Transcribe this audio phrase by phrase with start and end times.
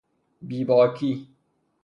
[0.47, 1.11] بی باکی